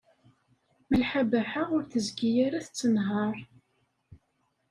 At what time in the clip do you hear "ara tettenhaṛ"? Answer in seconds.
2.45-3.35